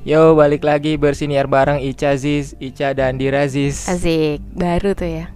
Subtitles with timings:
[0.00, 3.84] Yo, balik lagi bersiniar bareng Ica Ziz, Ica dan Dirazis.
[3.84, 5.26] Asik, baru tuh ya.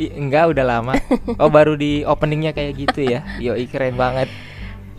[0.00, 0.96] I, enggak, udah lama.
[1.36, 3.20] Oh, baru di openingnya kayak gitu ya.
[3.36, 4.32] Yo, keren banget.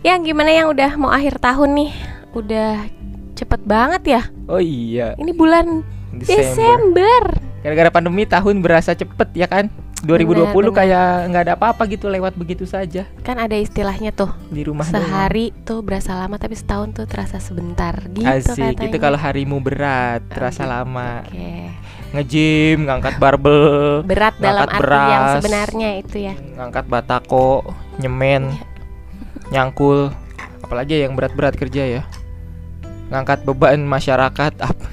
[0.06, 1.90] Yang gimana yang udah mau akhir tahun nih?
[2.30, 2.86] Udah
[3.34, 4.22] cepet banget ya.
[4.46, 5.82] Oh iya, Ini bulan
[6.14, 6.38] Desember.
[6.38, 7.22] Desember.
[7.66, 9.66] Gara-gara pandemi tahun berasa cepet ya kan?
[10.00, 14.30] 2020 Benar, kayak nggak ada apa-apa gitu lewat begitu saja Kan ada istilahnya tuh.
[14.46, 15.00] di rumah doang.
[15.00, 18.86] Sehari tuh berasa lama tapi setahun tuh terasa sebentar gitu Asik, katanya.
[18.86, 20.70] itu kalau harimu berat, terasa gitu.
[20.70, 21.10] lama.
[21.24, 21.52] Oke.
[22.08, 25.34] Nge-gym, ngangkat barbel, Berat dalam arti yang beras.
[25.36, 26.34] sebenarnya itu ya.
[26.56, 27.68] ngangkat batako,
[27.98, 28.54] nyemen,
[29.48, 30.08] nyangkul,
[30.60, 32.02] apalagi yang berat-berat kerja ya.
[33.08, 34.86] Ngangkat beban masyarakat apa?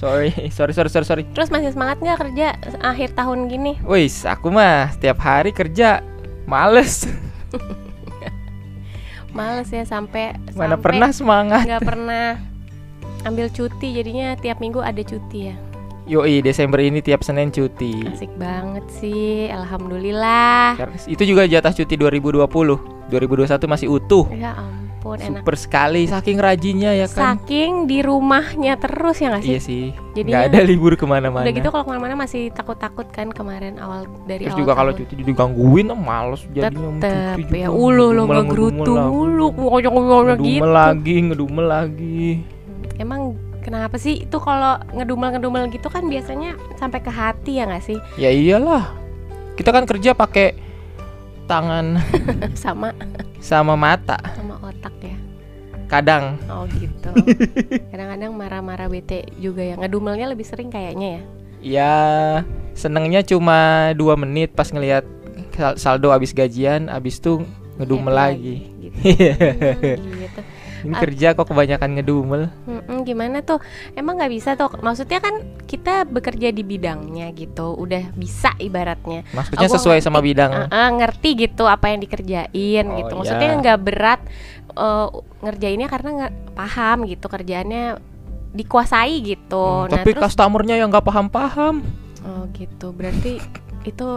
[0.00, 1.24] Sorry, sorry, sorry, sorry, sorry.
[1.36, 2.46] Terus masih semangat nggak kerja
[2.80, 3.76] akhir tahun gini?
[3.84, 6.00] Wis, aku mah setiap hari kerja
[6.48, 7.04] males.
[9.30, 11.62] Males ya sampai Mana sampai pernah semangat.
[11.62, 12.34] nggak pernah
[13.22, 15.56] ambil cuti jadinya tiap minggu ada cuti ya.
[16.10, 18.02] Yoi, Desember ini tiap Senin cuti.
[18.10, 20.74] Asik banget sih, alhamdulillah.
[21.06, 22.50] Itu juga jatah cuti 2020.
[23.06, 24.26] 2021 masih utuh.
[24.34, 25.40] Ya ampun, enak.
[25.40, 27.40] Super sekali saking rajinnya ya kan.
[27.40, 29.50] Saking di rumahnya terus ya nggak sih?
[29.50, 29.84] Iya sih.
[30.12, 31.42] Jadinya- Nggak ada libur ke mana-mana.
[31.42, 34.92] Udah gitu kalau ke mana-mana masih takut-takut kan kemarin awal dari Terus awal juga kalau
[34.92, 41.14] cuti digangguin ah, males jadinya tetep cuti ya ulu lo ngegerutu mulu Ngedumel gitu lagi,
[41.22, 42.24] ngedumel lagi.
[42.96, 47.80] emang kenapa sih itu kalau ngedumel ngedumel gitu kan biasanya sampai ke hati ya nggak
[47.82, 48.92] sih Ya iyalah.
[49.52, 50.56] Kita kan kerja pakai
[51.50, 51.98] tangan
[52.54, 52.94] sama
[53.42, 55.16] sama mata sama otak ya
[55.90, 56.38] kadang.
[56.46, 57.10] oh gitu
[57.90, 61.22] kadang-kadang marah-marah bete juga ya ngedumelnya lebih sering kayaknya ya
[61.60, 61.92] Ya
[62.72, 65.04] senengnya cuma dua menit pas ngelihat
[65.52, 67.44] sal- saldo habis gajian, habis tuh
[67.76, 68.56] ngedumel Happy lagi.
[68.80, 68.96] gitu.
[69.12, 69.34] Iya.
[69.92, 70.40] Hmm, gitu.
[70.80, 72.42] Ini kerja kok kebanyakan ngedumel.
[72.66, 73.60] Mm-mm, gimana tuh?
[73.92, 74.72] Emang nggak bisa tuh?
[74.80, 79.22] Maksudnya kan kita bekerja di bidangnya gitu, udah bisa ibaratnya.
[79.36, 80.70] Maksudnya Oh, sesuai sama bidang.
[80.70, 83.12] Uh-uh, ngerti gitu apa yang dikerjain Oh, gitu.
[83.20, 83.60] Maksudnya iya.
[83.60, 84.20] nggak berat
[84.74, 85.08] uh,
[85.40, 87.84] ngerjainnya karena nggak paham gitu kerjaannya
[88.50, 89.86] dikuasai gitu.
[89.86, 91.86] Hmm, nah tapi terus customernya yang nggak paham-paham.
[92.26, 92.90] oh gitu.
[92.92, 93.38] Berarti
[93.86, 94.08] itu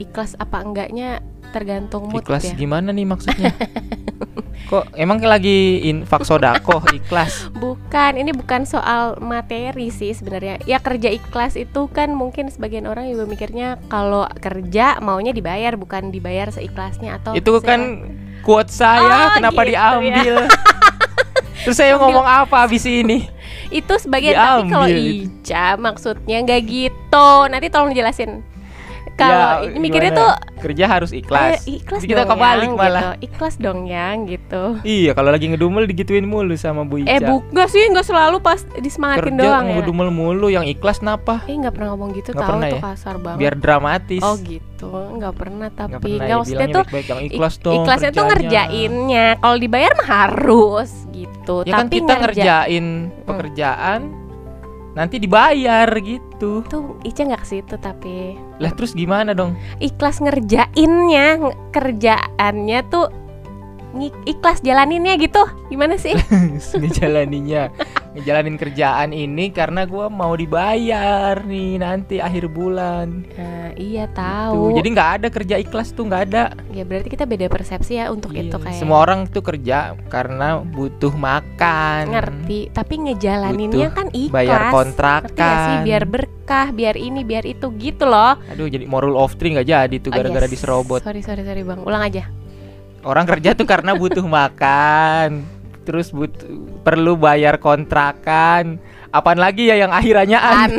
[0.00, 1.22] ikhlas apa enggaknya
[1.54, 2.58] tergantung mood Ikhlas ya.
[2.58, 3.54] gimana nih maksudnya?
[4.64, 7.52] Kok emang lagi infak sodako ikhlas?
[7.52, 10.56] Bukan, ini bukan soal materi sih sebenarnya.
[10.64, 16.08] Ya kerja ikhlas itu kan mungkin sebagian orang juga mikirnya kalau kerja maunya dibayar bukan
[16.08, 18.08] dibayar seikhlasnya atau Itu kan
[18.40, 20.34] quote saya, Oh, kenapa gitu diambil?
[21.64, 22.02] Terus saya Ambil.
[22.08, 23.28] ngomong apa abis ini?
[23.72, 25.24] itu sebagian tapi kalau Diambil.
[25.26, 27.28] Ica maksudnya nggak gitu.
[27.50, 28.53] Nanti tolong dijelasin.
[29.14, 31.62] Kalau Ya, mikirnya tuh kerja harus ikhlas.
[31.62, 33.02] eh, ikhlas Jadi kita kebalik yang, malah.
[33.14, 33.24] gitu.
[33.24, 34.62] Ikhlas dong yang gitu.
[34.82, 37.08] Iya, kalau lagi ngedumel digituin mulu sama Bu Ica.
[37.08, 39.74] Eh bukan sih nggak selalu pas disemangatin kerja doang ya.
[39.78, 41.42] ngedumel mulu, yang ikhlas napa?
[41.44, 42.82] Eh nggak pernah ngomong gitu Nggak tahu pernah tuh ya?
[42.84, 43.38] kasar banget.
[43.38, 44.22] Biar dramatis.
[44.22, 47.74] Oh gitu, nggak pernah tapi pernah nggak ya, maksudnya tuh baik-baik, yang ik- ikhlas dong.
[47.80, 49.26] ikhlasnya tuh ngerjainnya.
[49.36, 51.56] Kalau dibayar mah harus gitu.
[51.62, 52.86] Ya kan tapi kita ngerja- ngerjain
[53.22, 54.00] pekerjaan
[54.92, 56.62] nanti dibayar gitu.
[56.64, 59.58] tuh Ica nggak ke situ tapi Lah terus gimana dong?
[59.82, 63.10] ikhlas ngerjainnya, nge- kerjaannya tuh
[64.26, 65.42] ikhlas jalaninnya gitu.
[65.70, 66.14] Gimana sih?
[66.80, 67.70] Ngejalaninya
[68.14, 74.78] Ngejalanin kerjaan ini karena gua mau dibayar nih nanti akhir bulan Nah, iya tahu.
[74.78, 78.30] Jadi nggak ada kerja ikhlas tuh nggak ada ya berarti kita beda persepsi ya untuk
[78.30, 84.06] Iya, itu kayak Semua orang tuh kerja karena butuh makan ngerti, tapi ngejalaninnya Butuh kan
[84.14, 84.34] ikhlas.
[84.34, 85.76] Bayar kontrakan sih?
[85.90, 88.38] Biar berkah, biar ini, biar itu gitu loh.
[88.46, 90.54] Aduh jadi moral of three nggak jadi tuh Oh, gara-gara yes.
[90.54, 91.82] diserobot Sorry, sorry, sorry bang.
[91.82, 92.30] Ulang aja.
[93.04, 95.44] Orang kerja tuh karena butuh makan,
[95.84, 96.48] terus butuh
[96.80, 98.80] perlu bayar kontrakan.
[99.10, 100.70] Apaan lagi ya yang akhirannya an?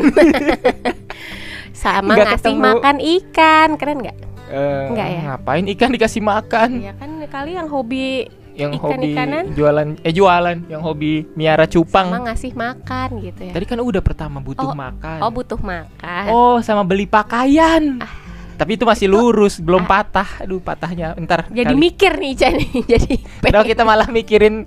[1.75, 2.63] Sama Nggak ngasih ketemu.
[2.63, 4.17] makan ikan, keren nggak?
[4.45, 5.19] Eh, Nggak ya?
[5.27, 6.69] Ngapain ikan dikasih makan?
[6.79, 9.43] Ya kan kali yang hobi Yang hobi Ikan-ikanan?
[9.51, 12.07] jualan eh jualan, yang hobi miara sama cupang.
[12.23, 13.51] ngasih makan gitu ya.
[13.51, 15.19] Tadi kan udah pertama butuh Oh, makan.
[15.19, 16.25] Oh butuh makan.
[16.31, 17.99] Oh, sama beli pakaian.
[17.99, 18.24] Ah.
[18.55, 20.39] Tapi itu masih lurus, belum patah.
[20.39, 21.11] Aduh, patahnya.
[21.15, 21.47] Ntar.
[21.47, 21.77] Jadi kali.
[21.77, 22.69] mikir nih Ica nih.
[22.91, 24.63] Jadi Padahal kita malah mikirin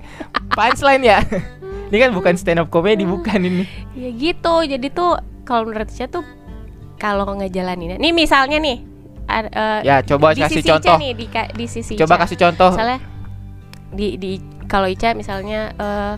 [0.50, 1.18] punchline ya.
[1.88, 3.64] ini kan bukan stand up comedy, bukan ini.
[3.94, 4.54] ya gitu.
[4.62, 6.24] Jadi tuh kalau menurut Ica tuh
[6.96, 7.96] kalau ngejalaninnya.
[7.96, 8.84] Nih misalnya nih.
[9.26, 10.96] eh, Ya, coba di kasih sisi Ica contoh.
[10.98, 12.22] nih di, di sisi Coba Ica.
[12.22, 12.70] kasih contoh.
[12.72, 12.98] misalnya
[13.88, 14.30] di di
[14.64, 16.14] kalau Ica misalnya eh,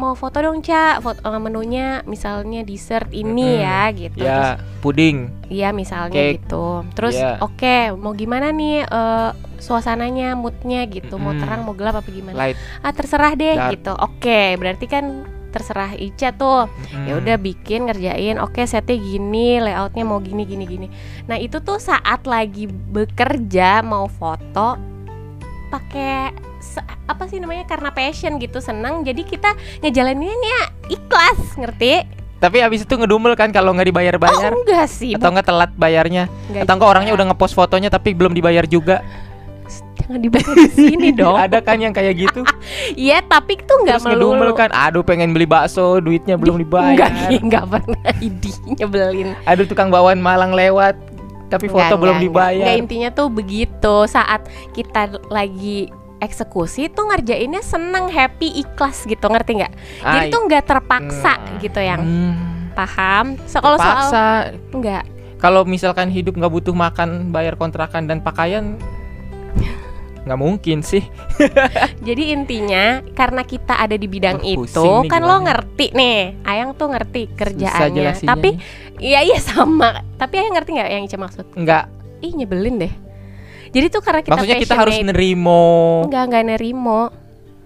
[0.00, 3.62] mau foto dong Ca foto eh, menunya misalnya dessert ini Mm-mm.
[3.62, 5.28] ya gitu Ya, puding.
[5.28, 6.40] Terus, iya misalnya Cake.
[6.40, 7.36] gitu terus Iya.
[7.38, 9.30] oke mau gimana nih eh,
[9.60, 11.42] suasananya moodnya gitu mau Mm-mm.
[11.44, 12.56] terang mau gelap apa gimana Light.
[12.80, 13.70] ah terserah deh Dark.
[13.70, 15.04] gitu oke berarti kan
[15.50, 16.70] terserah Ica tuh
[17.04, 20.86] ya udah bikin ngerjain oke setnya gini layoutnya mau gini gini gini
[21.26, 24.78] nah itu tuh saat lagi bekerja mau foto
[25.68, 26.30] pakai
[27.04, 32.04] apa sih namanya karena passion gitu senang jadi kita ngejalaninnya ikhlas ngerti
[32.36, 36.24] Tapi abis itu ngedumel kan kalau nggak dibayar-bayar oh enggak sih atau nggak telat bayarnya
[36.48, 39.04] enggak atau enggak orangnya udah ngepost fotonya tapi belum dibayar juga.
[40.00, 42.40] jangan dibayar di sini dong Ada kan yang kayak gitu.
[42.96, 47.12] iya tapi itu nggak Terus ngedumel melulu kan, aduh pengen beli bakso, duitnya belum enggak
[47.12, 47.28] dibayar.
[47.36, 50.96] enggak pernah idi nyebelin Aduh tukang bawaan Malang lewat,
[51.50, 52.56] tapi foto Nggak, belum nggak, dibayar.
[52.56, 52.64] nggak.
[52.64, 54.40] Nggak, intinya tuh begitu saat
[54.72, 61.34] kita lagi eksekusi tuh ngerjainnya seneng happy ikhlas gitu ngerti nggak jadi tuh nggak terpaksa
[61.34, 61.56] Hmm.
[61.58, 62.34] gitu yang hmm,
[62.72, 64.08] paham so kalau soal
[64.72, 65.04] nggak
[65.36, 68.76] Kalau misalkan hidup nggak butuh makan, bayar kontrakan dan pakaian,
[70.20, 71.00] nggak mungkin sih.
[72.06, 75.44] jadi intinya karena kita ada di bidang Wah, itu kan lo gimana.
[75.48, 78.60] ngerti nih ayang tuh ngerti kerjaannya tapi nih.
[79.00, 81.84] iya iya sama tapi ayang ngerti nggak yang Ica maksud nggak.
[82.20, 82.92] ih nyebelin deh
[83.70, 85.62] jadi tuh karena kita Maksudnya kita harus nerimo.
[86.06, 87.00] nggak nggak nerimo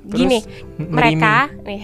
[0.04, 0.38] Terus gini
[0.76, 1.80] mereka nih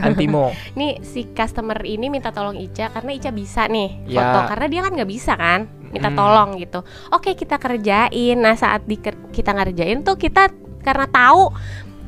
[0.00, 0.56] antimo.
[0.78, 4.24] nih si customer ini minta tolong Ica karena Ica bisa nih Ya.
[4.24, 6.16] foto karena dia kan nggak bisa kan minta Mm.
[6.16, 6.80] tolong gitu
[7.10, 8.96] oke kita kerjain nah saat di
[9.28, 10.48] kita ngerjain tuh kita
[10.80, 11.52] karena tahu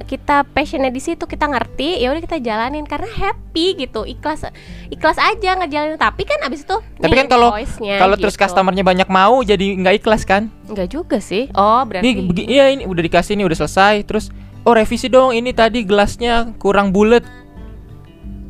[0.01, 4.49] kita passionnya di situ kita ngerti ya udah kita jalanin karena happy gitu ikhlas
[4.89, 8.43] ikhlas aja ngejalanin tapi kan abis itu Tapi kan kalau- Kalau terus gitu.
[8.43, 10.49] customernya banyak mau jadi nggak ikhlas kan?
[10.65, 13.95] nggak juga sih oh berarti Nih, begi- iya ini udah dikasih nih udah selesai.
[14.03, 14.31] Terus
[14.61, 17.23] oh revisi dong ini tadi gelasnya kurang bulat.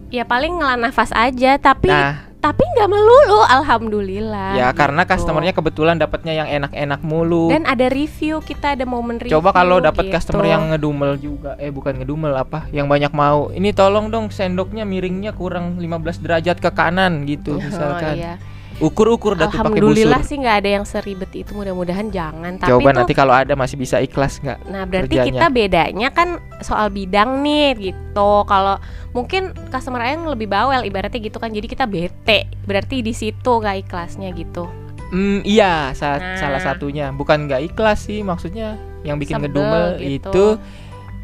[0.08, 5.12] ya paling ngelah nafas aja tapi Nah, tapi nggak melulu alhamdulillah ya karena gitu.
[5.12, 7.52] customernya kebetulan dapatnya yang enak-enak mulu.
[7.52, 10.16] dan ada review kita ada momen review Coba kalau dapat gitu.
[10.16, 13.52] customer yang ngedumel juga, eh bukan ngedumel apa, yang banyak mau.
[13.52, 18.16] Ini tolong dong sendoknya miringnya kurang 15 derajat ke kanan gitu Oh, misalkan.
[18.16, 18.34] iya.
[18.80, 19.92] Ukur-ukur dah tuh pakai busur.
[19.92, 23.52] Alhamdulillah sih nggak ada yang seribet itu mudah-mudahan jangan tapi Coba tuh nanti kalau ada
[23.52, 24.58] masih bisa ikhlas nggak?
[24.66, 25.28] nah berarti kerjanya.
[25.30, 26.28] kita bedanya kan
[26.58, 28.80] soal bidang nih gitu kalau
[29.10, 33.84] mungkin customer yang lebih bawel ibaratnya gitu kan jadi kita bete berarti di situ nggak
[33.84, 34.64] ikhlasnya gitu
[35.08, 36.38] Hmm, iya, sa- Nah.
[36.38, 37.10] salah satunya.
[37.10, 40.30] Bukan nggak ikhlas sih, maksudnya yang bikin Sebel ngedumel gitu.
[40.30, 40.46] itu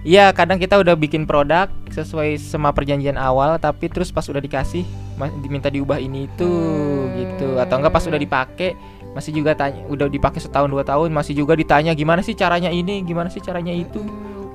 [0.07, 4.87] Iya, kadang kita udah bikin produk sesuai sama perjanjian awal, tapi terus pas udah dikasih
[5.43, 7.11] diminta diubah ini itu Hmm.
[7.19, 8.79] gitu, atau enggak pas udah dipakai
[9.13, 13.03] masih juga tanya, udah dipakai setahun dua tahun masih juga ditanya gimana sih caranya ini,
[13.03, 13.99] gimana sih caranya itu.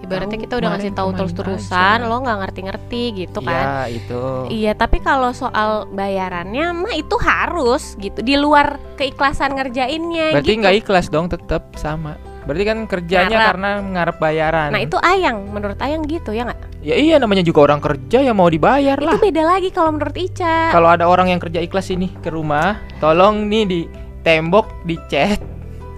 [0.01, 4.21] Ibaratnya kita udah ngasih tahu terus-terusan lo nggak ngerti-ngerti gitu kan Iya, itu.
[4.49, 10.61] Iya, tapi kalau soal bayarannya mah itu harus gitu di luar keikhlasan ngerjainnya Berarti gitu.
[10.63, 12.15] nggak ikhlas dong, tetap sama.
[12.41, 13.49] Berarti kan kerjanya Ngarep.
[13.53, 14.69] karena ngarep bayaran.
[14.73, 16.59] Nah itu Ayang, menurut Ayang gitu ya nggak?
[16.81, 19.13] Ya iya namanya juga orang kerja ya mau dibayar lah.
[19.13, 20.73] Itu beda lagi kalau menurut Ica.
[20.73, 23.79] Kalau ada orang yang kerja ikhlas ini ke rumah, tolong nih di
[24.25, 25.37] tembok dicat,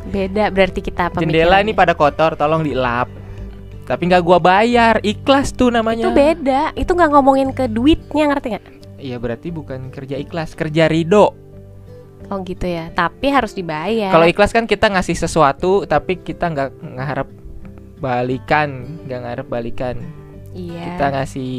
[0.04, 3.08] Beda berarti kita jendela ini pada kotor, tolong dilap.
[3.84, 6.08] Tapi nggak gua bayar, ikhlas tuh namanya.
[6.08, 8.66] Itu beda, itu nggak ngomongin ke duitnya ngerti nggak?
[9.00, 11.43] Iya berarti bukan kerja ikhlas, kerja ridho.
[12.28, 14.10] Oh gitu ya, tapi harus dibayar.
[14.10, 17.30] Kalau ikhlas kan kita ngasih sesuatu, tapi kita nggak ngarep
[17.98, 19.96] balikan, nggak ngarep balikan.
[20.54, 20.96] iya.
[20.96, 21.54] Kita ngasih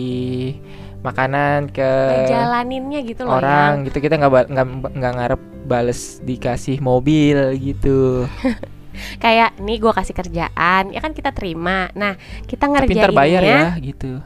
[1.04, 1.84] makanan ke
[2.24, 4.48] ngejalaninnya gitu loh orang gitu kita nggak
[4.96, 8.24] nggak ngarep bales dikasih mobil gitu.
[9.22, 11.90] Kayak nih gue kasih kerjaan, ya kan kita terima.
[11.92, 12.14] Nah
[12.46, 13.02] kita tapi ngerjainnya.
[13.02, 14.22] ntar bayar ya gitu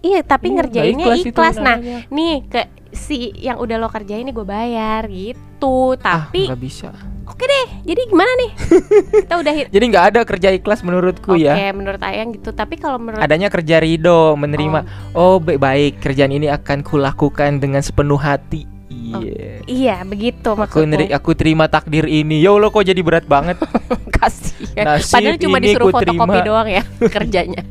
[0.00, 1.26] Iya, tapi Iya, ngerjainnya ikhlas.
[1.26, 2.60] ikhlas Nah, nih ke
[2.96, 5.94] si yang udah lo kerjain nih gue bayar gitu.
[5.94, 6.90] Tapi ah bisa
[7.22, 7.66] oke deh.
[7.84, 8.50] Jadi gimana nih?
[9.22, 9.66] kita udah hit.
[9.68, 12.50] jadi nggak ada kerja ikhlas menurutku Oke, ya menurut Ayang gitu.
[12.50, 17.80] Tapi kalau menurut adanya kerja ridho menerima oh, ba- baik kerjaan ini akan kulakukan dengan
[17.80, 21.18] sepenuh hati iya Iya, begitu aku neri- maksudnya.
[21.18, 23.58] aku terima takdir ini ya Allah kok jadi berat banget
[24.16, 24.96] Kasihan.
[24.98, 26.42] Padahal cuma ini disuruh fotokopi terima.
[26.42, 26.82] doang ya
[27.14, 27.62] kerjanya.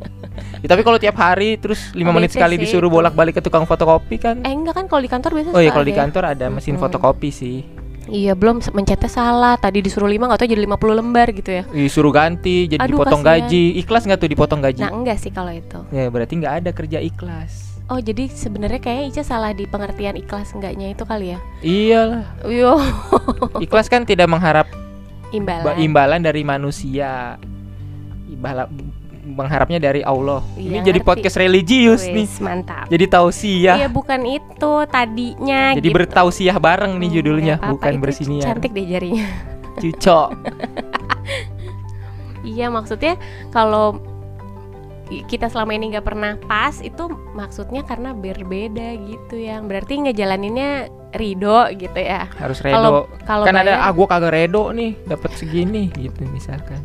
[0.65, 3.63] Ya, tapi kalau tiap hari terus lima Oh, menit sekali sih disuruh bolak-balik ke tukang
[3.63, 6.49] fotokopi kan Eh enggak kan kalau di kantor biasa oh iya kalau di kantor ada
[6.49, 6.81] mesin Mm-mm.
[6.81, 7.57] fotokopi sih
[8.05, 9.53] Iya, belum mencetnya salah.
[9.55, 11.63] Tadi disuruh 5 enggak tahu jadi 50 lembar gitu ya.
[11.67, 13.45] disuruh ganti jadi Aduh, dipotong kasihan.
[13.45, 15.79] gaji ikhlas nggak tuh dipotong gaji Nah, enggak sih kalau itu.
[15.89, 20.49] ya berarti nggak ada kerja ikhlas Oh, jadi sebenarnya kayaknya Ica salah di pengertian ikhlas
[20.51, 21.39] enggaknya itu kali ya.
[21.61, 22.73] iyalah Yo,
[23.59, 24.65] ikhlas kan tidak mengharap
[25.29, 25.61] imbalan.
[25.63, 27.37] ba- imbalan dari manusia
[28.27, 28.69] Imbala-
[29.25, 30.45] mengharapnya dari Allah.
[30.53, 31.09] Ini Iya, jadi ngerti.
[31.09, 32.29] podcast religius nih.
[32.39, 32.85] mantap.
[32.85, 33.75] jadi tausiah.
[33.81, 35.97] Iya, bukan itu tadinya jadi gitu.
[35.97, 37.55] bertausiah bareng nih Hmm, judulnya.
[37.57, 39.25] apa-apa, bukan itu bersiniar Cantik deh jarinya.
[39.81, 40.29] cucok
[42.45, 43.17] Iya, maksudnya
[43.49, 43.97] kalau
[45.05, 51.69] kita selama ini nggak pernah pas itu maksudnya karena berbeda gitu yang berarti ngejalaninnya ridho
[51.73, 52.25] gitu ya.
[52.35, 53.05] Harus redo.
[53.23, 56.81] kalau kan ada ah gua kagak redo nih dapat segini gitu misalkan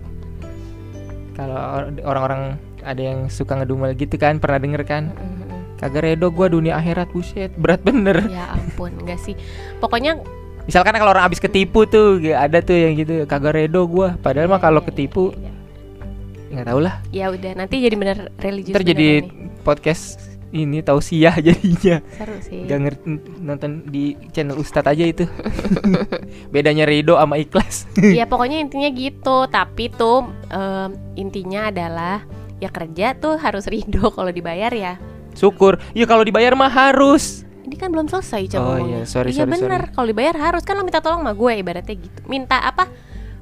[1.40, 2.42] kalau or- orang-orang
[2.85, 5.80] ada yang suka ngedumel gitu kan pernah denger kan Mm-mm.
[5.80, 9.32] kagak redo gua dunia akhirat buset berat bener ya ampun enggak sih
[9.80, 10.20] pokoknya
[10.68, 14.52] misalkan kalau orang habis ketipu tuh ya ada tuh yang gitu kagak redo gua padahal
[14.52, 15.52] mah kalau ya, ketipu ya,
[16.50, 17.26] nggak tahu lah ya.
[17.26, 19.64] Ya udah nanti jadi bener religius ntar jadi beneran nih.
[19.64, 22.02] podcast ini tausiah jadinya.
[22.14, 22.66] Seru sih.
[22.66, 23.07] Gak ngerti
[23.38, 25.25] nonton di channel Ustadz aja itu.
[26.52, 27.87] Bedanya Rido sama ikhlas.
[28.19, 29.47] Ya pokoknya intinya gitu.
[29.47, 32.26] Tapi tuh em, intinya adalah
[32.59, 34.95] ya kerja tuh harus ridho kalau dibayar ya.
[35.33, 35.78] Syukur.
[35.95, 37.47] Iya kalau dibayar mah harus.
[37.62, 39.04] Ini kan belum selesai coba Oh, ngomongnya.
[39.04, 39.95] iya, sorry, iya sorry, bener.
[39.95, 40.66] kalau dibayar harus.
[40.66, 42.21] Kan lo minta tolong sama gue ibaratnya gitu.
[42.26, 42.90] Minta apa?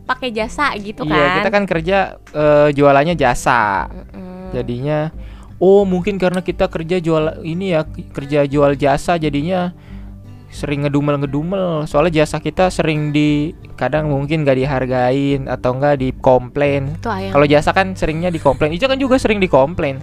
[0.04, 1.98] Pakai jasa gitu kan iya kita kan kerja
[2.32, 3.88] eh, jualannya jasa.
[3.88, 4.26] Mm-mm.
[4.48, 5.12] jadinya
[5.58, 9.74] oh mungkin karena kita kerja jual ini ya kerja jual jasa jadinya
[10.48, 16.96] sering ngedumel ngedumel soalnya jasa kita sering di kadang mungkin gak dihargain atau enggak dikomplain
[17.04, 20.00] kalau jasa kan seringnya dikomplain Ica kan juga sering dikomplain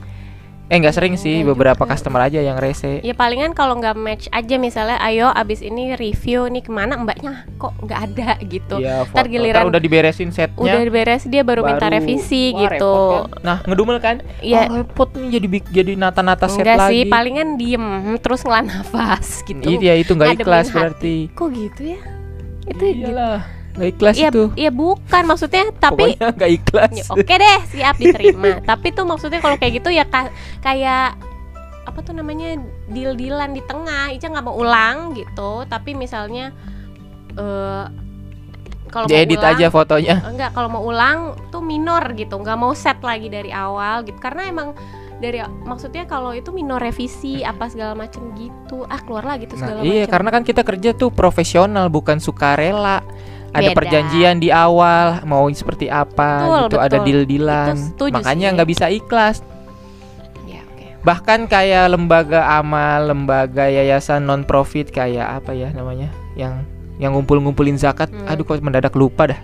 [0.66, 1.94] eh nggak sering sih Enggak beberapa juga.
[1.94, 6.46] customer aja yang rese Ya palingan kalau nggak match aja misalnya ayo abis ini review
[6.46, 10.58] nih ke mana mbaknya kok nggak ada gitu Iya, Ntar giliran- Ntar udah diberesin setnya
[10.58, 13.42] Udah beres dia baru, minta baru- revisi Wah, gitu repot kan.
[13.42, 14.16] Nah, ngedumel kan?
[14.40, 16.90] Ya Oh, repot nih jadi jadi nata-nata set enggak lagi.
[16.90, 17.86] sih palingan diem
[18.26, 20.76] terus ngelah nafas gitu Iya, itu nggak ikhlas hati.
[20.76, 21.16] berarti.
[21.32, 22.00] Kok gitu ya?
[22.66, 23.14] Itu gitu.
[23.76, 24.44] Nggak ikhlas Iya, itu.
[24.56, 26.92] iya bukan maksudnya tapi Pokoknya nggak ikhlas.
[26.94, 28.52] Ya, Oke deh, siap diterima.
[28.72, 31.20] Tapi tuh maksudnya kalau kayak gitu ya ka- kayak
[31.86, 32.56] apa tuh namanya
[32.88, 34.10] deal-dealan di tengah.
[34.10, 35.64] Ica nggak mau ulang gitu.
[35.66, 36.56] Tapi misalnya
[37.32, 37.86] eh
[38.88, 40.16] kalau mau Diedit ulang, aja fotonya.
[40.24, 44.16] enggak kalau mau ulang tuh minor gitu, nggak mau set lagi dari awal gitu.
[44.18, 44.72] Karena emang
[45.16, 48.84] dari maksudnya kalau itu minor revisi apa segala macem gitu.
[48.86, 50.12] Ah keluar lagi tuh Nah, segala iya, macem.
[50.12, 53.04] karena kan kita kerja tuh profesional bukan sukarela.
[53.56, 53.78] Ada Beda.
[53.78, 57.06] perjanjian di awal mau seperti apa Betul, gitu, ada betul.
[57.08, 57.72] deal-dealan.
[57.72, 59.38] Itu setuju Makanya nggak bisa ikhlas.
[60.44, 60.86] Ya, oke.
[61.02, 67.76] bahkan kayak lembaga amal, lembaga yayasan non profit kayak apa ya namanya, yang yang ngumpul-ngumpulin
[67.76, 68.08] zakat.
[68.08, 68.28] Hmm.
[68.28, 69.40] Aduh kok mendadak lupa dah.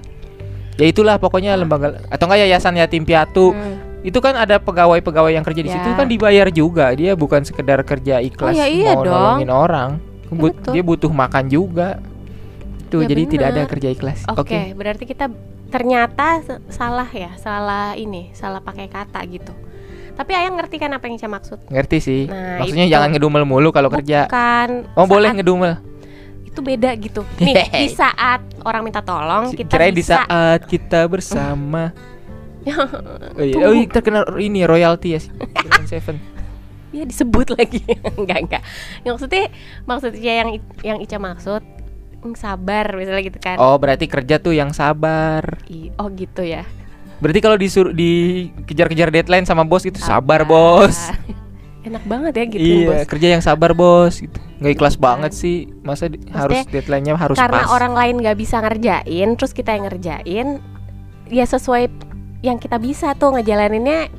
[0.75, 3.51] Ya itulah pokoknya lembaga atau enggak yayasan yatim piatu.
[3.51, 3.79] Hmm.
[4.01, 5.77] Itu kan ada pegawai-pegawai yang kerja di Ya.
[5.77, 6.89] situ kan dibayar juga.
[6.91, 9.13] Dia bukan sekedar kerja ikhlas Oh, ya iya mau dong.
[9.13, 9.89] nolongin orang.
[10.31, 10.71] But- betul.
[10.73, 11.99] dia butuh makan juga.
[12.91, 13.71] Tuh, Ya jadi tidak ada bener.
[13.71, 14.19] kerja ikhlas.
[14.27, 14.59] Oke, Oke.
[14.75, 15.31] berarti kita
[15.71, 19.55] ternyata salah ya, salah ini, salah pakai kata gitu.
[20.11, 21.71] Tapi ayah ngerti kan apa yang saya maksud?
[21.71, 22.21] Ngerti sih.
[22.27, 22.93] Nah, Maksudnya itu.
[22.93, 24.27] jangan ngedumel mulu kalau kerja.
[24.27, 24.91] Bukan.
[24.93, 25.73] Oh, boleh saat- ngedumel.
[26.43, 27.23] Itu beda gitu.
[27.39, 31.95] Nih, di saat orang minta tolong kita Kirain di saat kita bersama.
[32.61, 35.33] Oh iya, oh, iya, terkena ini royalti ya sih.
[35.89, 36.21] Seven.
[36.93, 37.81] ya disebut lagi.
[38.21, 38.61] enggak, enggak.
[39.01, 39.43] Yang maksudnya
[39.81, 40.49] maksudnya yang
[40.85, 41.65] yang Ica maksud
[42.37, 43.57] sabar misalnya gitu kan.
[43.57, 45.41] Oh, berarti kerja tuh yang sabar.
[45.67, 46.63] I- oh gitu ya.
[47.21, 50.97] Berarti kalau disuruh dikejar-kejar deadline sama bos itu sabar, bos.
[51.87, 53.09] Enak banget ya gitu iya, bos.
[53.09, 54.37] kerja yang sabar, bos gitu.
[54.61, 55.05] Nggak ikhlas Bukan.
[55.05, 55.57] banget sih.
[55.81, 57.73] Masa di- harus deadline-nya harus karena pas.
[57.73, 60.47] orang lain nggak bisa ngerjain terus kita yang ngerjain
[61.29, 61.89] ya sesuai
[62.41, 64.09] yang kita bisa tuh ngejalaninnya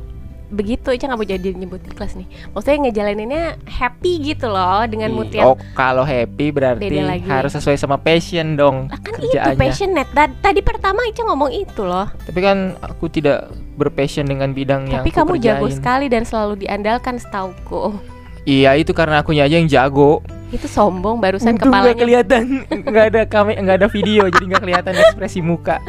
[0.52, 0.86] begitu.
[0.86, 2.24] Aja nggak mau jadi nyebut ikhlas nih.
[2.52, 6.92] Maksudnya ngejalaninnya happy gitu loh dengan Ih, mood yang Oh, kalau happy berarti
[7.24, 9.58] harus sesuai sama passion dong Lah kan itu kerjaannya.
[9.58, 10.10] passionate.
[10.12, 12.06] Ta- tadi pertama Ica ngomong itu loh.
[12.22, 15.74] Tapi kan aku tidak berpassion dengan bidang yang tapi kamu jago kerjain.
[15.74, 17.96] sekali dan selalu diandalkan setauku
[18.42, 20.22] Iya, itu karena akunya aja yang jago.
[20.52, 24.92] itu sombong barusan Untung kepalanya kelihatan, nggak ada kame, nggak ada video, jadi nggak kelihatan
[25.00, 25.80] ekspresi muka.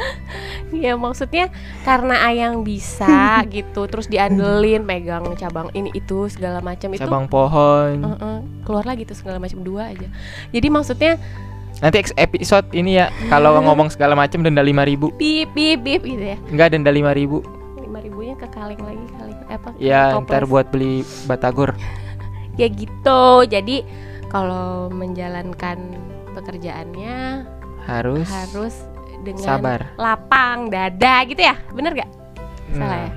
[0.72, 1.51] ya maksudnya
[1.83, 8.07] karena ayang bisa gitu terus diandelin pegang cabang ini itu segala macam itu Cabang pohon.
[8.07, 10.07] Heeh, keluar lagi tuh segala macam dua aja.
[10.55, 11.19] Jadi maksudnya
[11.83, 16.38] Nanti episode ini ya, kalau ngomong segala macam denda 5000 bip bip bip gitu ya.
[16.48, 19.69] Enggak denda 5000 Lima ribunya ke kaleng lagi kaleng apa?
[19.81, 21.75] Ya, ntar buat beli batagor.
[22.53, 23.22] Ya gitu.
[23.43, 23.81] Jadi
[24.27, 25.77] kalau menjalankan
[26.33, 27.45] pekerjaannya
[27.83, 28.74] Harus, harus
[29.22, 29.79] dengan sabar.
[29.95, 31.55] lapang dada gitu ya.
[31.69, 32.10] Bener gak?
[32.72, 33.10] Salah ya?
[33.10, 33.12] Nah.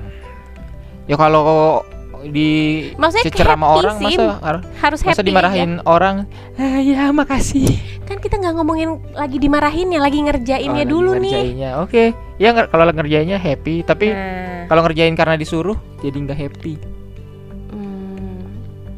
[1.05, 1.81] Ya kalau
[2.27, 2.49] di
[2.97, 4.17] Maksudnya cecer sama orang sih.
[4.17, 6.25] masa har- Harus masa happy dimarahin orang
[6.55, 7.77] ah, ya makasih.
[8.03, 11.31] Kan kita nggak ngomongin lagi dimarahinnya, lagi ngerjainnya Oh, lagi dulu nih.
[11.31, 11.71] ngerjainnya.
[11.79, 12.03] oke
[12.35, 16.96] ya nger- kalau ngerjainnya happy tapi Nah, kalau ngerjain karena disuruh jadi nggak happy hmm,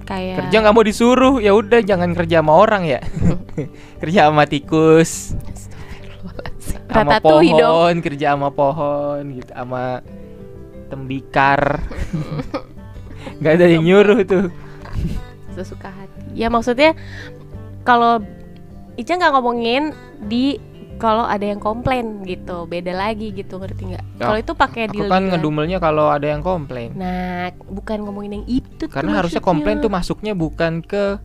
[0.10, 3.02] kayak kerja nggak mau disuruh ya udah jangan kerja sama orang ya.
[4.02, 5.38] Kerja sama tikus.
[6.90, 10.02] Sama pohon kerja sama pohon gitu sama
[10.90, 11.86] tembikar.
[13.40, 14.50] Nggak ada yang nyuruh tuh.
[15.54, 16.34] Sesuka hati.
[16.34, 16.98] Ya maksudnya
[17.86, 18.24] kalau
[18.98, 19.96] Ica nggak ngomongin
[20.28, 20.60] di
[21.00, 24.04] kalau ada yang komplain gitu beda lagi gitu ngerti nggak?
[24.20, 25.30] Ya, kalau itu pakai aku deal kan juga.
[25.34, 26.92] ngedumelnya kalau ada yang komplain.
[26.94, 31.18] Nah bukan ngomongin yang itu tuh karena harusnya komplain tuh masuknya bukan ke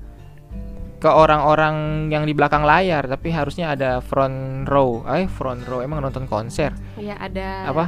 [0.96, 5.04] ke orang-orang yang di belakang layar tapi harusnya ada front row.
[5.04, 6.72] Eh front row emang nonton konser?
[6.96, 7.68] Ya ada.
[7.68, 7.84] Apa?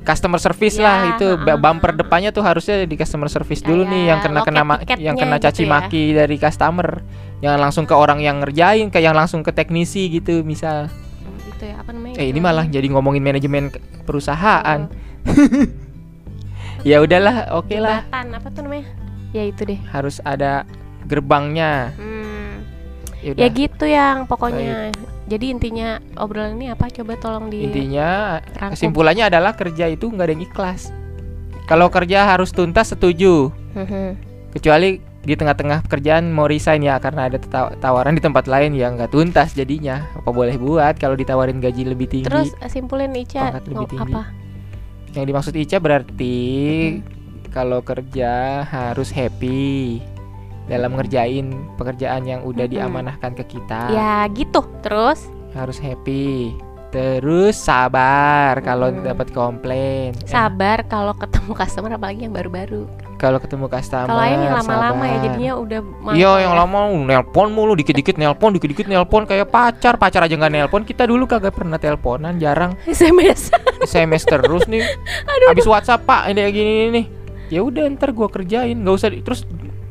[0.00, 1.60] Customer service Ya, lah itu ha-ha.
[1.60, 4.62] bumper depannya tuh harusnya di customer service dulu nih yang kena kena
[4.96, 5.68] yang kena gitu caci ya.
[5.68, 7.04] maki dari customer
[7.40, 10.88] jangan langsung ke orang yang ngerjain kayak yang langsung ke teknisi gitu misal.
[10.88, 13.72] Hmm, itu ya apa namanya eh ini malah jadi ngomongin manajemen
[14.04, 14.88] perusahaan.
[16.80, 18.08] Ya udahlah oke lah.
[18.08, 18.86] Jembatan apa tuh namanya?
[19.36, 19.80] Ya itu deh.
[19.92, 20.64] Harus ada
[21.04, 21.92] gerbangnya.
[22.00, 22.64] Hmm.
[23.20, 24.96] ya ya gitu yang pokoknya.
[25.28, 26.88] Jadi intinya obrolan ini apa?
[26.88, 28.74] Coba tolong di intinya rangkum.
[28.74, 30.88] kesimpulannya adalah kerja itu nggak ada yang ikhlas.
[31.68, 33.52] Kalau kerja harus tuntas setuju.
[33.76, 34.32] Mhm.
[34.50, 38.96] kecuali di tengah-tengah pekerjaan mau resign ya karena ada taw- tawaran di tempat lain yang
[38.96, 40.08] nggak tuntas jadinya.
[40.16, 42.28] Apa boleh buat kalau ditawarin gaji lebih tinggi?
[42.28, 44.12] Terus eh, simpulin Ica Pangkat lebih mau tinggi.
[44.16, 44.22] apa?
[45.12, 46.36] Yang dimaksud Ica berarti
[47.50, 50.00] kalau kerja harus happy
[50.70, 52.74] dalam ngerjain pekerjaan yang udah Mm-mm.
[52.78, 53.90] diamanahkan ke kita.
[53.92, 54.64] Ya gitu.
[54.80, 55.28] Terus?
[55.52, 56.54] Harus happy.
[56.90, 59.04] Terus sabar kalau Mm-mm.
[59.04, 60.16] dapat komplain.
[60.24, 62.88] Sabar kalau ketemu customer apalagi yang baru-baru
[63.20, 65.80] kalau ketemu customer kalau yang lama-lama ya jadinya udah
[66.16, 66.60] Iya yang ya.
[66.64, 70.82] lama nelpon mulu dikit-dikit nelpon dikit-dikit nelpon kayak pacar pacar aja nggak nelpon.
[70.88, 72.72] Kita dulu kagak pernah teleponan jarang.
[72.88, 73.52] SMS
[73.84, 74.80] SMS terus nih.
[75.52, 77.06] Habis WhatsApp pak ini kayak gini nih
[77.50, 79.42] ya udah ntar gua kerjain nggak usah terus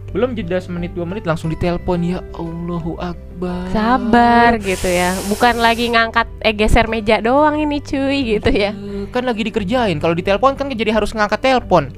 [0.10, 3.70] belum jeda semenit dua menit langsung ditelepon ya Allahu Akbar.
[3.70, 5.14] Sabar gitu ya.
[5.30, 8.74] Bukan lagi ngangkat eh geser meja doang ini cuy gitu ya.
[8.74, 10.02] Eh, kan lagi dikerjain.
[10.02, 11.94] Kalau ditelepon kan jadi harus ngangkat telepon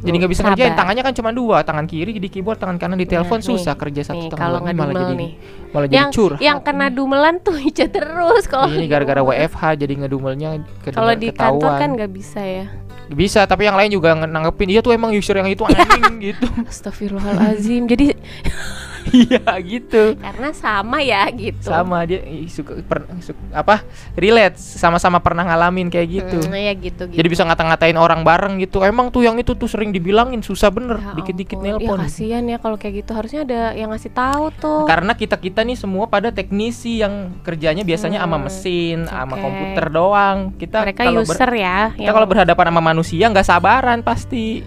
[0.00, 0.50] jadi nggak bisa Sabar.
[0.52, 3.48] ngerjain tangannya kan cuma dua tangan kiri di keyboard tangan kanan di telepon Nah, nih,
[3.52, 5.30] susah kerja satu nih tangan kalau malah jadi nih.
[5.70, 6.38] malah jadi yang curhat.
[6.38, 10.48] yang kena dumelan tuh Ica terus kalau ini gara-gara WFH jadi ngedumelnya
[10.90, 12.66] kalau di kantor kan nggak bisa ya.
[13.06, 16.46] Bisa tapi yang lain juga nanggepin iya tuh emang user yang itu anjing gitu.
[16.66, 18.12] Astagfirullahalazim jadi
[19.12, 20.14] iya gitu.
[20.16, 21.66] Karena sama ya gitu.
[21.66, 23.82] Sama dia suka per- su- apa
[24.14, 26.38] relate sama-sama pernah ngalamin kayak gitu.
[26.42, 27.16] Hmm, ya gitu gitu.
[27.16, 28.80] Jadi bisa ngata-ngatain orang bareng gitu.
[28.80, 30.98] Emang tuh yang itu tuh sering dibilangin susah bener.
[30.98, 31.68] Ya dikit-dikit ampun.
[31.68, 31.98] nelpon.
[31.98, 33.10] ya kasihan ya kalau kayak gitu.
[33.12, 34.82] Harusnya ada yang ngasih tahu tuh.
[34.84, 39.42] Karena kita kita nih semua pada teknisi yang kerjanya biasanya sama Hmm, mesin sama oke.
[39.42, 40.38] komputer doang.
[40.54, 44.62] Kita mereka user ya kita kalau berhadapan sama manusia nggak sabaran pasti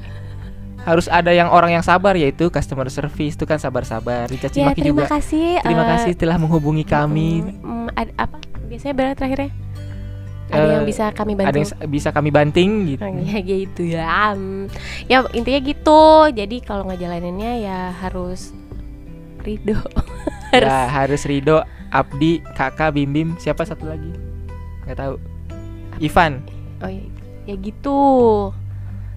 [0.82, 3.34] harus ada yang orang yang sabar yaitu customer service.
[3.34, 5.18] Itu kan sabar-sabar dicaci ya maki terima juga.
[5.18, 7.44] kasih terima eh, kasih telah menghubungi kami.
[7.44, 9.52] mm, mm, ada apa biasanya berapa terakhirnya?
[10.50, 13.06] Ada Eh, yang bisa kami ada bantu yang sa- bisa kami banting gitu.
[13.06, 14.34] Oh, ya gitu ya.
[14.34, 14.66] Hmm.
[15.06, 16.02] ya intinya gitu.
[16.30, 18.50] Jadi kalau ngejalaninnya ya harus
[19.40, 19.78] ridho.
[20.50, 24.10] Harus ya harus Rido Abdi kakak Bim Bim siapa satu lagi?
[24.90, 25.16] Nggak tahu.
[26.00, 26.42] Ivan.
[26.82, 27.06] Oh ya,
[27.46, 27.98] ya gitu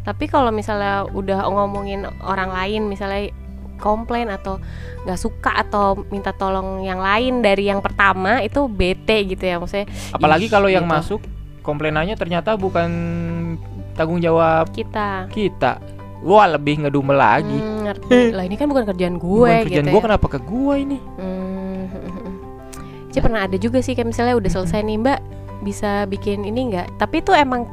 [0.03, 3.31] tapi kalau misalnya udah ngomongin orang lain misalnya
[3.79, 4.63] komplain atau
[5.03, 9.87] nggak suka atau minta tolong yang lain dari yang pertama itu bete gitu ya maksudnya
[10.11, 10.95] apalagi kalau yang gitu.
[10.95, 11.21] masuk
[11.61, 12.91] komplainannya ternyata bukan
[13.93, 15.83] tanggung jawab kita kita
[16.21, 19.91] wah lebih ngedumel lagi Hmm, ngerti lah ini kan bukan kerjaan gue Bukan kerjaan gitu
[19.91, 20.07] gue ya.
[20.07, 21.83] kenapa ke gue ini Hmm.
[23.13, 25.21] Ci pernah ada juga sih kayak misalnya udah selesai nih Mbak
[25.63, 26.97] bisa bikin ini nggak?
[26.97, 27.69] Tapi tuh emang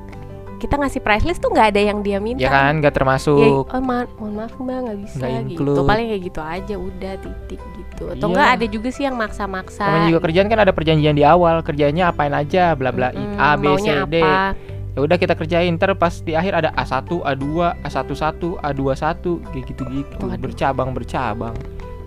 [0.60, 2.40] kita ngasih price list tuh nggak ada yang dia minta.
[2.40, 5.48] ya kan nggak Ya, termasuk oh ma- mohon maaf mbak nggak bisa Nggak gitu.
[5.56, 5.88] include.
[5.88, 8.04] paling kayak gitu aja udah titik gitu.
[8.06, 8.30] Atau Iya.
[8.30, 9.84] enggak ada juga sih yang maksa-maksa.
[9.84, 13.40] Namanya juga kerjaan kan ada perjanjian di awal kerjanya apain aja bla bla i Mm-mm,
[13.40, 14.16] A B C D.
[14.20, 14.54] Apa?
[14.90, 17.46] Ya udah kita kerjain ntar pas di akhir ada A1 A2
[17.82, 18.20] A11
[18.60, 20.26] A21 kayak gitu-gitu.
[20.36, 21.56] Bercabang bercabang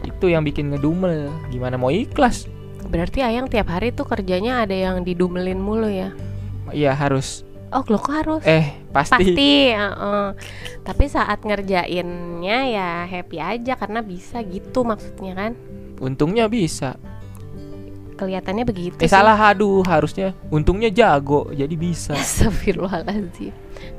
[0.03, 1.31] itu yang bikin ngedumel.
[1.49, 2.51] Gimana mau ikhlas?
[2.85, 6.13] Berarti ayang tiap hari tuh kerjanya ada yang didumelin mulu ya?
[6.69, 8.43] Iya harus oh lo kok harus?
[8.45, 10.27] Eh pasti, pasti heeh.
[10.85, 15.53] tapi saat ngerjainnya ya happy aja karena bisa gitu maksudnya kan?
[15.99, 16.97] Untungnya bisa.
[18.17, 19.13] Kelihatannya begitu eh sih.
[19.13, 20.37] salah aduh harusnya.
[20.53, 22.13] Untungnya jago jadi bisa.
[22.23, 23.55] Astagfirullahaladzim.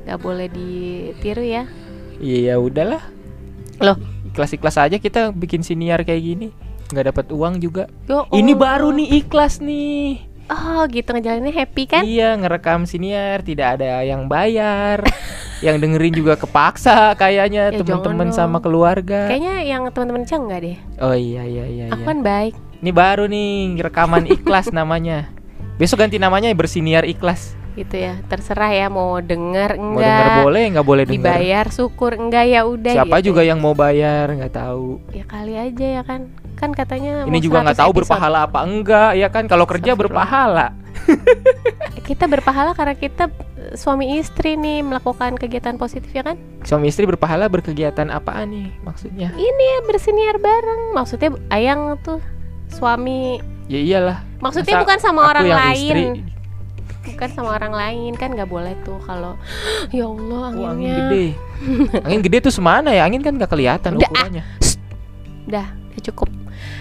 [0.06, 1.68] Gak boleh ditiru ya.
[2.22, 3.02] Iya udahlah.
[3.82, 3.98] Loh?
[4.34, 6.48] ikhlas-ikhlas aja kita bikin siniar kayak gini.
[6.90, 7.86] Nggak dapat uang juga.
[8.10, 8.58] Yo, ini oh.
[8.58, 12.02] baru nih ikhlas nih Oh gitu ngejalaninnya happy kan?
[12.02, 15.00] Iya ngerekam siniar tidak ada yang bayar.
[15.58, 19.26] Yang dengerin juga kepaksa kayaknya Ya, teman-teman sama keluarga.
[19.26, 20.76] Kayaknya yang teman-teman Cang enggak deh?
[20.98, 22.06] Oh iya iya iya, Aku iya.
[22.06, 22.54] kan baik.
[22.78, 25.32] Ini baru nih rekaman ikhlas namanya.
[25.74, 27.56] Besok ganti namanya bersiniar ikhlas.
[27.74, 31.16] Gitu ya terserah ya mau denger Mau denger enggak boleh nggak boleh denger.
[31.18, 33.32] dibayar syukur enggak ya udah Siapa gitu.
[33.32, 35.00] juga yang mau bayar nggak tahu.
[35.10, 36.30] ya kali aja ya kan
[36.64, 37.98] kan katanya Ini juga nggak 100 tahu episode.
[38.02, 39.44] berpahala apa enggak ya kan?
[39.44, 40.66] Kalau kerja berpahala.
[42.02, 47.04] kita berpahala karena kita eh, suami istri nih melakukan kegiatan positif ya kan Suami istri
[47.04, 49.28] berpahala berkegiatan apaan nih maksudnya?
[49.34, 52.20] ini ya bersiniar bareng maksudnya ayang tuh
[52.68, 54.18] suami Ya iyalah.
[54.38, 56.04] maksudnya Masa bukan sama orang lain istri,
[57.06, 59.36] bukan sama orang lain kan nggak boleh tuh kalau
[59.92, 61.26] ya Allah Oh, angin anginnya gede.
[62.00, 63.04] angin gede tuh semana ya?
[63.04, 64.12] Angin kan nggak kelihatan Udah, ah.
[64.14, 64.44] ukurannya.
[65.46, 66.28] Dah, udah cukup.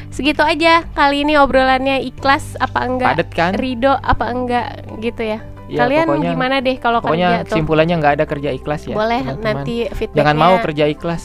[0.10, 3.10] Segitu aja kali ini obrolannya ikhlas apa enggak?
[3.16, 3.52] Padet kan?
[3.54, 4.68] Ridho apa enggak
[5.00, 5.40] gitu ya.
[5.66, 7.56] Ya, Kalian pokoknya, gimana deh kalau Pokoknya kerja tuh?
[7.56, 8.94] kesimpulannya nggak ada kerja ikhlas ya.
[8.94, 9.46] boleh teman-teman.
[9.48, 11.24] nanti feedbacknya Jangan mau kerja ikhlas.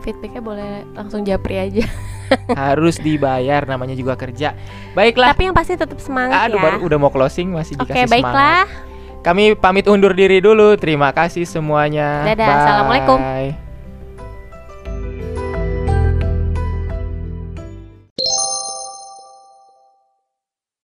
[0.00, 1.84] feedbacknya boleh langsung japri aja.
[2.56, 4.54] Harus dibayar namanya juga kerja.
[4.94, 5.34] Baiklah.
[5.34, 6.62] Tapi yang pasti tetap semangat Aduh ya.
[6.62, 8.64] baru udah mau closing masih Oke, dikasih baiklah.
[8.64, 9.20] semangat.
[9.20, 10.78] Kami pamit undur diri dulu.
[10.78, 12.24] Terima kasih semuanya.
[12.24, 13.69] Dadah, assalamualaikum.